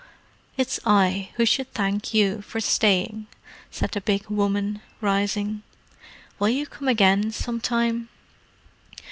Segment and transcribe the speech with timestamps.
[0.57, 3.27] "It's I who should thank you for staying,"
[3.69, 5.61] said the big woman, rising.
[6.39, 8.09] "Will you come again, some time?"